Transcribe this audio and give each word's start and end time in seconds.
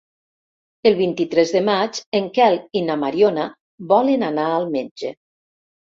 El 0.89 0.95
vint-i-tres 1.01 1.51
de 1.57 1.61
maig 1.67 1.99
en 2.19 2.29
Quel 2.37 2.57
i 2.81 2.85
na 2.87 2.95
Mariona 3.05 3.45
volen 3.93 4.29
anar 4.31 4.49
al 4.57 4.67
metge. 4.79 5.17